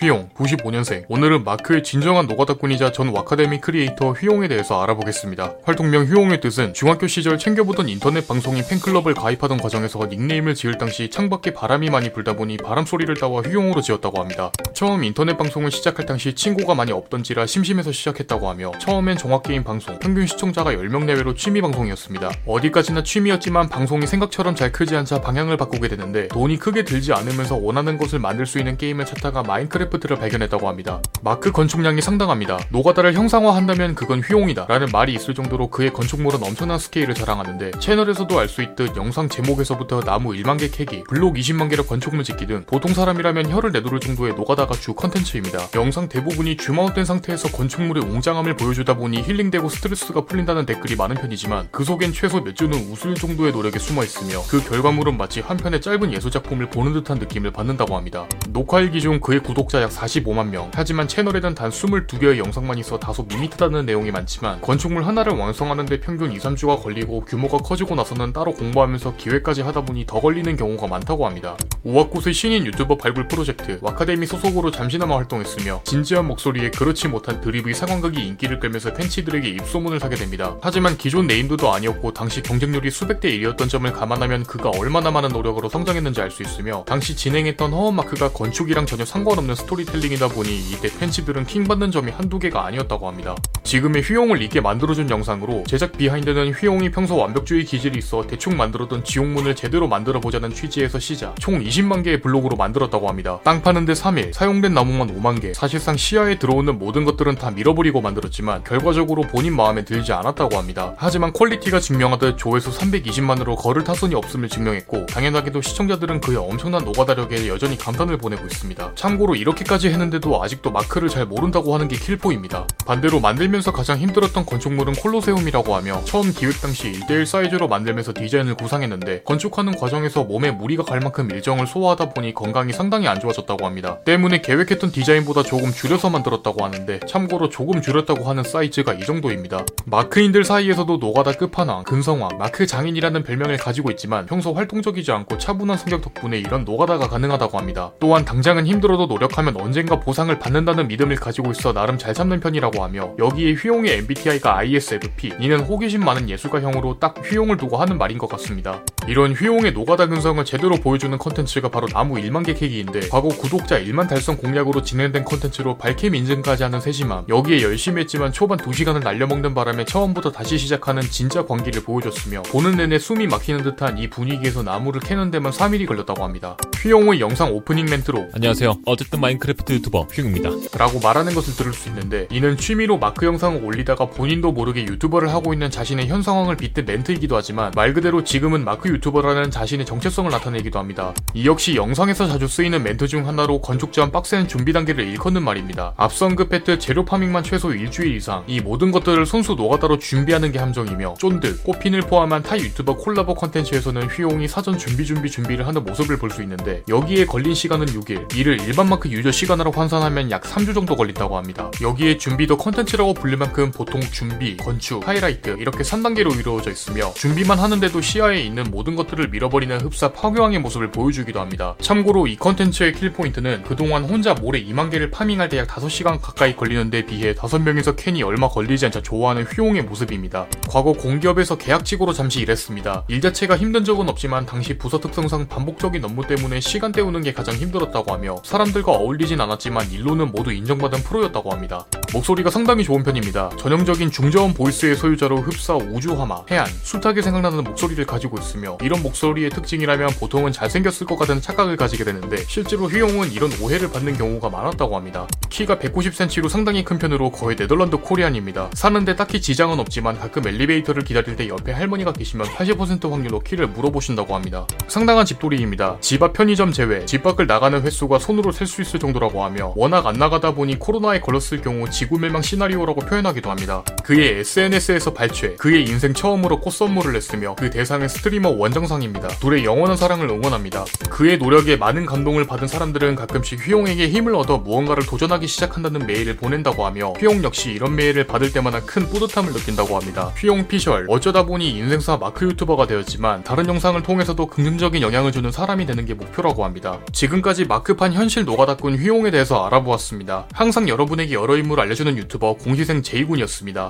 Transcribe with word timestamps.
휘용, 0.00 0.28
95년생. 0.36 1.06
오늘은 1.08 1.42
마크의 1.42 1.82
진정한 1.82 2.28
노가다꾼이자 2.28 2.92
전 2.92 3.08
왁카데미 3.08 3.60
크리에이터 3.60 4.12
휘용에 4.12 4.46
대해서 4.46 4.80
알아보겠습니다. 4.80 5.54
활동명 5.64 6.04
휘용의 6.04 6.40
뜻은 6.40 6.72
중학교 6.72 7.08
시절 7.08 7.36
챙겨보던 7.36 7.88
인터넷 7.88 8.28
방송인 8.28 8.62
팬클럽을 8.64 9.14
가입하던 9.14 9.58
과정에서 9.58 10.06
닉네임을 10.06 10.54
지을 10.54 10.78
당시 10.78 11.10
창밖에 11.10 11.52
바람이 11.52 11.90
많이 11.90 12.12
불다 12.12 12.34
보니 12.34 12.58
바람 12.58 12.86
소리를 12.86 13.12
따와 13.16 13.40
휘용으로 13.40 13.80
지었다고 13.80 14.20
합니다. 14.20 14.52
처음 14.72 15.02
인터넷 15.02 15.36
방송을 15.36 15.72
시작할 15.72 16.06
당시 16.06 16.32
친구가 16.32 16.76
많이 16.76 16.92
없던지라 16.92 17.46
심심해서 17.46 17.90
시작했다고 17.90 18.48
하며 18.48 18.70
처음엔 18.78 19.16
종합게임 19.16 19.64
방송, 19.64 19.98
평균 19.98 20.28
시청자가 20.28 20.74
10명 20.74 21.06
내외로 21.06 21.34
취미 21.34 21.60
방송이었습니다. 21.60 22.30
어디까지나 22.46 23.02
취미였지만 23.02 23.68
방송이 23.68 24.06
생각처럼 24.06 24.54
잘 24.54 24.70
크지 24.70 24.94
않자 24.94 25.22
방향을 25.22 25.56
바꾸게 25.56 25.88
되는데 25.88 26.28
돈이 26.28 26.58
크게 26.58 26.84
들지 26.84 27.12
않으면서 27.12 27.56
원하는 27.56 27.98
것을 27.98 28.20
만들 28.20 28.46
수 28.46 28.60
있는 28.60 28.76
게임을 28.76 29.04
찾다가 29.04 29.42
마인크래프트 29.42 29.87
를 29.88 30.16
발견했다고 30.18 30.68
합니다. 30.68 31.00
마크 31.22 31.50
건축량이 31.50 32.02
상당합니다. 32.02 32.58
노가다를 32.70 33.14
형상화한다면 33.14 33.94
그건 33.94 34.20
휘용이다 34.20 34.66
라는 34.68 34.88
말이 34.92 35.14
있을 35.14 35.34
정도로 35.34 35.68
그의 35.70 35.92
건축물은 35.92 36.42
엄청난 36.42 36.78
스케일을 36.78 37.14
자랑하는데 37.14 37.72
채널에서도 37.80 38.38
알 38.38 38.48
수 38.48 38.62
있듯 38.62 38.96
영상 38.96 39.28
제목에서부터 39.28 40.00
나무 40.00 40.30
1만 40.30 40.58
개 40.58 40.68
캐기, 40.70 41.04
블록 41.04 41.34
20만 41.36 41.68
개로 41.68 41.84
건축물 41.84 42.24
짓기 42.24 42.46
등 42.46 42.64
보통 42.66 42.94
사람이라면 42.94 43.50
혀를 43.50 43.72
내두를 43.72 44.00
정도의 44.00 44.34
노가다가 44.34 44.74
주 44.74 44.94
컨텐츠입니다. 44.94 45.68
영상 45.74 46.08
대부분이 46.08 46.56
줌아웃된 46.56 47.04
상태에서 47.04 47.48
건축물의 47.48 48.04
웅장함을 48.04 48.56
보여주다 48.56 48.94
보니 48.94 49.22
힐링되고 49.22 49.68
스트레스가 49.68 50.24
풀린다는 50.24 50.66
댓글이 50.66 50.96
많은 50.96 51.16
편이지만 51.16 51.68
그 51.70 51.84
속엔 51.84 52.12
최소 52.12 52.42
몇 52.42 52.56
주는 52.56 52.78
웃을 52.90 53.14
정도의 53.14 53.52
노력이 53.52 53.78
숨어 53.78 54.02
있으며 54.02 54.42
그 54.48 54.62
결과물은 54.64 55.16
마치 55.16 55.40
한 55.40 55.56
편의 55.56 55.80
짧은 55.80 56.12
예술작품을 56.12 56.70
보는 56.70 56.92
듯한 56.94 57.18
느낌을 57.18 57.50
받는다고 57.52 57.96
합니다. 57.96 58.26
녹화일기 58.48 59.00
중 59.00 59.20
그의 59.20 59.40
구독자 59.40 59.77
약 59.82 59.90
45만 59.90 60.48
명. 60.48 60.70
하지만 60.74 61.08
채널에는 61.08 61.54
단 61.54 61.70
22개의 61.70 62.38
영상만 62.38 62.78
있어 62.78 62.98
다소 62.98 63.24
밋밋하다는 63.24 63.86
내용이 63.86 64.10
많지만 64.10 64.60
건축물 64.60 65.04
하나를 65.04 65.34
완성하는데 65.34 66.00
평균 66.00 66.32
2, 66.32 66.38
3주가 66.38 66.82
걸리고 66.82 67.24
규모가 67.24 67.58
커지고 67.58 67.94
나서는 67.94 68.32
따로 68.32 68.52
공부하면서 68.52 69.16
기획까지 69.16 69.62
하다 69.62 69.82
보니 69.84 70.06
더 70.06 70.20
걸리는 70.20 70.56
경우가 70.56 70.86
많다고 70.86 71.26
합니다. 71.26 71.56
오와꽃의 71.84 72.32
신인 72.34 72.66
유튜버 72.66 72.96
발굴 72.96 73.28
프로젝트 73.28 73.78
왁카데미 73.82 74.26
소속으로 74.26 74.70
잠시나마 74.70 75.16
활동했으며 75.16 75.82
진지한 75.84 76.26
목소리에 76.26 76.70
그렇지 76.70 77.08
못한 77.08 77.40
드립의 77.40 77.74
상황극이 77.74 78.26
인기를 78.26 78.60
끌면서 78.60 78.92
팬치들에게 78.94 79.48
입소문을 79.48 80.00
사게 80.00 80.16
됩니다. 80.16 80.56
하지만 80.60 80.96
기존 80.96 81.26
named도 81.26 81.72
아니었고 81.72 82.12
당시 82.12 82.42
경쟁률이 82.42 82.90
수백 82.90 83.20
대 83.20 83.30
1이었던 83.30 83.68
점을 83.68 83.90
감안하면 83.92 84.44
그가 84.44 84.70
얼마나 84.70 85.10
많은 85.10 85.30
노력으로 85.30 85.68
성장했는지 85.68 86.20
알 86.20 86.28
수 86.30 86.42
있으며 86.42 86.84
당시 86.86 87.16
진행했던 87.16 87.72
허언마크가 87.72 88.28
건축이랑 88.32 88.84
전혀 88.84 89.04
상관없는 89.06 89.54
스토리텔링이다 89.68 90.28
보니 90.28 90.70
이때 90.70 90.88
팬치들은 90.98 91.46
킹받는 91.46 91.90
점이 91.90 92.10
한두 92.10 92.38
개가 92.38 92.64
아니었다고 92.64 93.06
합니다. 93.06 93.36
지금의 93.62 94.02
휘용을 94.02 94.40
있게 94.42 94.62
만들어준 94.62 95.10
영상으로 95.10 95.64
제작 95.66 95.92
behind는 95.92 96.52
휘용이 96.52 96.90
평소 96.90 97.16
완벽주의 97.16 97.64
기질이 97.64 97.98
있어 97.98 98.26
대충 98.26 98.56
만들었던 98.56 99.04
지옥문을 99.04 99.54
제대로 99.54 99.86
만들어보자는 99.86 100.54
취지에서 100.54 100.98
시작 100.98 101.38
총 101.38 101.62
20만 101.62 102.02
개의 102.02 102.22
블록으로 102.22 102.56
만들었다고 102.56 103.08
합니다. 103.08 103.40
땅 103.44 103.60
파는데 103.60 103.92
3일, 103.92 104.32
사용된 104.32 104.72
나무만 104.72 105.14
5만 105.14 105.40
개, 105.40 105.52
사실상 105.52 105.96
시야에 105.96 106.38
들어오는 106.38 106.78
모든 106.78 107.04
것들은 107.04 107.34
다 107.34 107.50
밀어버리고 107.50 108.00
만들었지만 108.00 108.64
결과적으로 108.64 109.22
본인 109.22 109.54
마음에 109.54 109.84
들지 109.84 110.12
않았다고 110.12 110.56
합니다. 110.56 110.94
하지만 110.96 111.32
퀄리티가 111.32 111.78
증명하듯 111.80 112.38
조회수 112.38 112.70
320만으로 112.70 113.56
거를 113.56 113.84
타선이 113.84 114.14
없음을 114.14 114.48
증명했고 114.48 115.06
당연하게도 115.06 115.60
시청자들은 115.60 116.20
그의 116.22 116.38
엄청난 116.38 116.84
노가다력에 116.84 117.48
여전히 117.48 117.76
감탄을 117.76 118.16
보내고 118.16 118.46
있습니다. 118.46 118.92
참고로 118.94 119.34
이렇게까지 119.34 119.88
했는데도 119.88 120.42
아직도 120.42 120.70
마크를 120.70 121.08
잘 121.08 121.26
모른다고 121.26 121.74
하는 121.74 121.88
게 121.88 121.96
킬포입니다. 121.96 122.66
반대로 122.86 123.20
만들면서 123.20 123.72
가장 123.72 123.98
힘들었던 123.98 124.46
건축물은 124.46 124.94
콜로세움이라고 124.94 125.74
하며 125.74 126.02
처음 126.04 126.32
기획 126.32 126.60
당시 126.60 126.92
1대1 126.92 127.26
사이즈로 127.26 127.68
만들면서 127.68 128.14
디자인을 128.14 128.54
구상했는데 128.54 129.22
건축하는 129.24 129.76
과정에서 129.76 130.24
몸에 130.24 130.50
무리가 130.50 130.82
갈 130.82 131.00
만큼 131.00 131.30
일정을 131.30 131.66
소화하다 131.66 132.10
보니 132.10 132.34
건강이 132.34 132.72
상당히 132.72 133.08
안 133.08 133.20
좋아졌다고 133.20 133.66
합니다. 133.66 133.98
때문에 134.04 134.40
계획했던 134.40 134.92
디자인보다 134.92 135.42
조금 135.42 135.72
줄여서 135.72 136.10
만들었다고 136.10 136.64
하는데 136.64 137.00
참고로 137.06 137.48
조금 137.48 137.82
줄였다고 137.82 138.24
하는 138.24 138.42
사이즈가 138.42 138.94
이 138.94 139.00
정도입니다. 139.00 139.64
마크인들 139.84 140.44
사이에서도 140.44 140.96
노가다 140.96 141.32
끝판왕, 141.32 141.84
근성왕, 141.84 142.38
마크 142.38 142.66
장인이라는 142.66 143.22
별명을 143.22 143.56
가지고 143.56 143.90
있지만 143.90 144.26
평소 144.26 144.52
활동적이지 144.52 145.12
않고 145.12 145.38
차분한 145.38 145.78
성격 145.78 146.02
덕분에 146.02 146.38
이런 146.38 146.64
노가다가 146.64 147.08
가능하다고 147.08 147.58
합니다. 147.58 147.92
또한 148.00 148.24
당장은 148.24 148.66
힘들어도 148.66 149.06
노력하면 149.06 149.47
언젠가 149.56 150.00
보상을 150.00 150.36
받는다는 150.38 150.88
믿음을 150.88 151.16
가지고 151.16 151.50
있어 151.52 151.72
나름 151.72 151.98
잘 151.98 152.14
참는 152.14 152.40
편이라고 152.40 152.82
하며 152.82 153.14
여기에 153.18 153.54
휘용의 153.54 153.98
MBTI가 153.98 154.56
ISFP, 154.58 155.34
이는 155.40 155.60
호기심 155.60 156.04
많은 156.04 156.28
예술가형으로 156.28 156.98
딱 156.98 157.14
휘용을 157.24 157.56
두고 157.56 157.76
하는 157.76 157.98
말인 157.98 158.18
것 158.18 158.28
같습니다. 158.28 158.82
이런 159.06 159.32
휘용의 159.32 159.72
노가다 159.72 160.06
근성을 160.06 160.44
제대로 160.44 160.76
보여주는 160.76 161.16
컨텐츠가 161.16 161.70
바로 161.70 161.86
나무 161.88 162.16
1만 162.16 162.44
개 162.44 162.52
캐기인데 162.52 163.08
과거 163.08 163.28
구독자 163.28 163.80
1만 163.80 164.08
달성 164.08 164.36
공략으로 164.36 164.82
진행된 164.82 165.24
컨텐츠로 165.24 165.78
발캠 165.78 166.14
인증까지 166.14 166.64
하는 166.64 166.80
세심함 166.80 167.24
여기에 167.28 167.62
열심히 167.62 168.02
했지만 168.02 168.32
초반 168.32 168.58
2시간을 168.58 169.02
날려먹는 169.02 169.54
바람에 169.54 169.84
처음부터 169.86 170.32
다시 170.32 170.58
시작하는 170.58 171.02
진짜 171.02 171.46
광기를 171.46 171.82
보여줬으며 171.84 172.42
보는 172.42 172.76
내내 172.76 172.98
숨이 172.98 173.26
막히는 173.28 173.62
듯한 173.62 173.98
이 173.98 174.10
분위기에서 174.10 174.62
나무를 174.62 175.00
캐는 175.00 175.30
데만 175.30 175.52
3일이 175.52 175.86
걸렸다고 175.86 176.22
합니다. 176.22 176.56
휘용의 176.82 177.20
영상 177.20 177.52
오프닝 177.52 177.86
멘트로 177.86 178.28
안녕하세요. 178.34 178.80
어쨌든 178.84 179.20
마인크래프트 179.20 179.72
유튜버 179.74 180.08
휘용입니다. 180.12 180.50
라고 180.78 181.00
말하는 181.00 181.34
것을 181.34 181.54
들을 181.54 181.72
수 181.72 181.88
있는데 181.88 182.26
이는 182.30 182.56
취미로 182.56 182.98
마크 182.98 183.26
영상을 183.26 183.62
올리다가 183.64 184.06
본인도 184.06 184.52
모르게 184.52 184.84
유튜버를 184.84 185.30
하고 185.32 185.52
있는 185.52 185.70
자신의 185.70 186.08
현 186.08 186.22
상황을 186.22 186.56
빗대 186.56 186.82
멘트이기도 186.82 187.36
하지만 187.36 187.72
말 187.74 187.92
그대로 187.94 188.24
지금은 188.24 188.64
마크 188.64 188.88
유튜버라는 188.88 189.50
자신의 189.50 189.86
정체성을 189.86 190.30
나타내기도 190.30 190.78
합니다. 190.78 191.12
이 191.34 191.46
역시 191.46 191.74
영상에서 191.76 192.26
자주 192.28 192.46
쓰이는 192.48 192.82
멘트 192.82 193.06
중 193.08 193.26
하나로 193.26 193.60
건축 193.60 193.92
전 193.92 194.10
빡센 194.10 194.48
준비 194.48 194.72
단계를 194.72 195.06
일컫는 195.06 195.42
말입니다. 195.42 195.94
앞서 195.96 196.26
언급했듯 196.26 196.80
재료 196.80 197.04
farming만 197.04 197.42
최소 197.42 197.72
일주일 197.72 198.16
이상 198.16 198.44
이 198.46 198.60
모든 198.60 198.90
것들을 198.92 199.24
손수 199.26 199.54
노가다로 199.54 199.98
준비하는 199.98 200.52
게 200.52 200.58
함정이며 200.58 201.14
쫀득, 201.18 201.64
꽃핀을 201.64 202.00
포함한 202.02 202.42
타 202.42 202.58
유튜버 202.58 202.96
콜라보 202.96 203.34
컨텐츠에서는 203.34 204.02
휘용이 204.08 204.48
사전 204.48 204.78
준비 204.78 205.04
준비 205.04 205.30
준비를 205.30 205.66
하는 205.66 205.84
모습을 205.84 206.16
볼 206.16 206.28
수 206.28 206.42
있는데 206.42 206.82
여기에 206.88 207.24
걸린 207.24 207.54
시간은 207.54 207.86
6일 207.86 208.36
이를 208.36 208.60
일반 208.60 208.86
마크 208.88 209.08
유저 209.08 209.27
시간으로 209.30 209.70
환산하면 209.70 210.30
약 210.30 210.42
3주 210.42 210.74
정도 210.74 210.96
걸린다고 210.96 211.36
합니다. 211.36 211.70
여기에 211.82 212.16
준비도 212.16 212.56
컨텐츠라고 212.56 213.12
불릴 213.14 213.36
만큼 213.36 213.70
보통 213.70 214.00
준비, 214.00 214.56
건축, 214.56 215.06
하이라이트 215.06 215.56
이렇게 215.58 215.80
3단계로 215.80 216.38
이루어져 216.38 216.70
있으며 216.70 217.12
준비만 217.12 217.58
하는데도 217.58 218.00
시야에 218.00 218.40
있는 218.40 218.64
모든 218.70 218.96
것들을 218.96 219.28
밀어버리는 219.28 219.80
흡사 219.82 220.12
파괴왕의 220.12 220.60
모습을 220.60 220.90
보여주기도 220.90 221.40
합니다. 221.40 221.76
참고로 221.82 222.26
이 222.26 222.36
컨텐츠의 222.36 222.94
kill 222.94 223.16
point는 223.16 223.64
그동안 223.64 224.04
혼자 224.04 224.32
모래 224.32 224.64
2만 224.64 224.90
개를 224.90 225.10
farming할 225.10 225.50
때 225.50 225.58
약 225.58 225.66
5시간 225.68 226.20
가까이 226.22 226.54
걸리는 226.56 226.88
데 226.90 227.04
비해 227.04 227.34
5명이서 227.34 227.96
캐니 227.96 228.22
얼마 228.22 228.48
걸리지 228.48 228.86
않자 228.86 229.02
좋아하는 229.02 229.42
휘용의 229.42 229.82
모습입니다. 229.82 230.46
과거 230.68 230.92
공기업에서 230.92 231.58
계약직으로 231.58 232.12
잠시 232.12 232.40
일했습니다. 232.40 233.04
일 233.08 233.20
자체가 233.20 233.56
힘든 233.56 233.84
적은 233.84 234.08
없지만 234.08 234.46
당시 234.46 234.78
부서 234.78 235.00
특성상 235.00 235.48
반복적인 235.48 236.04
업무 236.04 236.26
때문에 236.26 236.60
시간 236.60 236.92
때우는 236.92 237.22
게 237.22 237.32
가장 237.32 237.56
힘들었다고 237.56 238.12
하며 238.12 238.36
사람들과 238.44 238.92
어울리진 238.92 239.40
않았지만 239.40 239.90
일로는 239.90 240.30
모두 240.32 240.52
인정받은 240.52 241.02
프로였다고 241.02 241.50
합니다. 241.50 241.86
목소리가 242.12 242.50
상당히 242.50 242.84
좋은 242.84 243.02
편입니다. 243.02 243.50
전형적인 243.58 244.10
중저음 244.10 244.54
보이스의 244.54 244.96
소유자로 244.96 245.38
흡사 245.38 245.74
우주하마, 245.74 246.42
해안, 246.50 246.66
수탉이 246.82 247.22
생각나는 247.22 247.64
목소리를 247.64 248.04
가지고 248.06 248.38
있으며 248.38 248.78
이런 248.82 249.02
목소리의 249.02 249.50
특징이라면 249.50 250.10
보통은 250.18 250.52
잘생겼을 250.52 251.06
것 251.06 251.18
같은 251.18 251.40
착각을 251.40 251.76
가지게 251.76 252.04
되는데 252.04 252.36
실제로 252.46 252.86
휘용은 252.86 253.32
이런 253.32 253.50
오해를 253.60 253.90
받는 253.90 254.16
경우가 254.16 254.48
많았다고 254.50 254.96
합니다. 254.96 255.26
키가 255.50 255.78
190cm로 255.78 256.48
상당히 256.48 256.84
큰 256.84 256.98
편으로 256.98 257.30
거의 257.30 257.56
네덜란드 257.56 257.96
코리안입니다. 257.98 258.70
사는데 258.74 259.16
딱히 259.16 259.40
지장은 259.40 259.78
없지만 259.80 260.18
가끔 260.18 260.46
엘리베이터를 260.46 261.04
기다릴 261.04 261.36
때 261.36 261.48
옆에 261.48 261.72
할머니가 261.72 262.12
계시면 262.12 262.46
80% 262.46 263.10
확률로 263.10 263.40
키를 263.40 263.66
물어보신다고 263.68 264.34
합니다. 264.34 264.66
상당한 264.86 265.26
집돌이입니다. 265.26 265.98
집 266.00 266.22
앞 266.22 266.32
편의점 266.32 266.72
제외, 266.72 267.04
집 267.06 267.22
밖을 267.22 267.46
나가는 267.46 267.80
횟수가 267.80 268.18
손으로 268.18 268.52
셀 268.52 268.68
수 268.68 268.82
있을 268.82 268.97
정도라고 268.98 269.44
하며 269.44 269.72
워낙 269.76 270.06
안 270.06 270.14
나가다 270.16 270.54
보니 270.54 270.78
코로나에 270.78 271.20
걸렸을 271.20 271.60
경우 271.62 271.88
지구 271.90 272.18
멸망 272.18 272.42
시나리오라고 272.42 273.00
표현하기도 273.02 273.50
합니다. 273.50 273.82
그의 274.04 274.40
SNS에서 274.40 275.12
발췌, 275.12 275.56
그의 275.56 275.84
인생 275.84 276.14
처음으로 276.14 276.60
꽃 276.60 276.72
선물을 276.72 277.12
냈으며 277.12 277.54
그 277.56 277.70
대상은 277.70 278.08
스트리머 278.08 278.50
원정상입니다. 278.50 279.28
둘의 279.40 279.64
영원한 279.64 279.96
사랑을 279.96 280.28
응원합니다. 280.28 280.84
그의 281.10 281.38
노력에 281.38 281.76
많은 281.76 282.06
감동을 282.06 282.46
받은 282.46 282.68
사람들은 282.68 283.16
가끔씩 283.16 283.66
휘용에게 283.66 284.08
힘을 284.08 284.34
얻어 284.34 284.58
무언가를 284.58 285.04
도전하기 285.04 285.46
시작한다는 285.46 286.06
메일을 286.06 286.36
보낸다고 286.36 286.86
하며 286.86 287.12
휘용 287.18 287.42
역시 287.44 287.70
이런 287.70 287.96
메일을 287.96 288.26
받을 288.26 288.52
때마다 288.52 288.80
큰 288.80 289.06
뿌듯함을 289.08 289.52
느낀다고 289.52 289.96
합니다. 289.96 290.32
휘용 290.36 290.68
피셜 290.68 291.06
어쩌다 291.08 291.44
보니 291.44 291.70
인생사 291.70 292.16
마크 292.16 292.46
유튜버가 292.46 292.86
되었지만 292.86 293.44
다른 293.44 293.66
영상을 293.68 294.02
통해서도 294.02 294.46
긍정적인 294.46 295.02
영향을 295.02 295.32
주는 295.32 295.50
사람이 295.50 295.86
되는 295.86 296.06
게 296.06 296.14
목표라고 296.14 296.64
합니다. 296.64 296.98
지금까지 297.12 297.66
마크판 297.66 298.12
현실 298.12 298.44
노가다꾼 298.44 298.87
노가다꾼 298.88 298.96
휘용에 298.96 299.30
대해서 299.30 299.66
알아보았습니다. 299.66 300.48
항상 300.52 300.88
여러분에게 300.88 301.34
여러 301.34 301.56
인물을 301.56 301.82
알려주는 301.84 302.16
유튜버 302.16 302.54
공시생 302.54 303.02
제이군이었습니다. 303.02 303.86